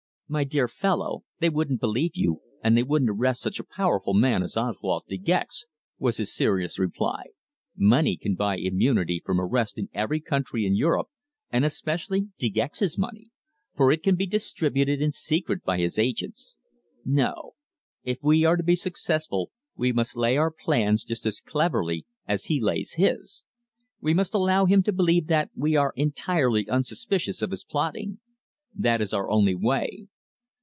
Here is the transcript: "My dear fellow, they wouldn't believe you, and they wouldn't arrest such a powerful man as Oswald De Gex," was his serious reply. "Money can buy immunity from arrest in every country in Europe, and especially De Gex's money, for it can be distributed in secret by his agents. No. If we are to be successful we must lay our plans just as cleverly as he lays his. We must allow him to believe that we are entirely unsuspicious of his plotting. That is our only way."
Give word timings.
"My 0.33 0.45
dear 0.45 0.69
fellow, 0.69 1.25
they 1.39 1.49
wouldn't 1.49 1.81
believe 1.81 2.11
you, 2.13 2.39
and 2.63 2.77
they 2.77 2.83
wouldn't 2.83 3.11
arrest 3.11 3.41
such 3.41 3.59
a 3.59 3.65
powerful 3.65 4.13
man 4.13 4.41
as 4.43 4.55
Oswald 4.55 5.03
De 5.09 5.17
Gex," 5.17 5.65
was 5.99 6.15
his 6.15 6.33
serious 6.33 6.79
reply. 6.79 7.23
"Money 7.75 8.15
can 8.15 8.35
buy 8.35 8.55
immunity 8.57 9.21
from 9.25 9.41
arrest 9.41 9.77
in 9.77 9.89
every 9.93 10.21
country 10.21 10.65
in 10.65 10.73
Europe, 10.73 11.09
and 11.49 11.65
especially 11.65 12.29
De 12.39 12.49
Gex's 12.49 12.97
money, 12.97 13.29
for 13.75 13.91
it 13.91 14.03
can 14.03 14.15
be 14.15 14.25
distributed 14.25 15.01
in 15.01 15.11
secret 15.11 15.65
by 15.65 15.79
his 15.79 15.99
agents. 15.99 16.55
No. 17.03 17.55
If 18.05 18.19
we 18.23 18.45
are 18.45 18.55
to 18.55 18.63
be 18.63 18.77
successful 18.77 19.51
we 19.75 19.91
must 19.91 20.15
lay 20.15 20.37
our 20.37 20.49
plans 20.49 21.03
just 21.03 21.25
as 21.25 21.41
cleverly 21.41 22.05
as 22.25 22.45
he 22.45 22.61
lays 22.61 22.93
his. 22.93 23.43
We 23.99 24.13
must 24.13 24.33
allow 24.33 24.63
him 24.65 24.81
to 24.83 24.93
believe 24.93 25.27
that 25.27 25.49
we 25.55 25.75
are 25.75 25.91
entirely 25.97 26.69
unsuspicious 26.69 27.41
of 27.41 27.51
his 27.51 27.65
plotting. 27.65 28.21
That 28.73 29.01
is 29.01 29.11
our 29.11 29.29
only 29.29 29.55
way." 29.55 30.07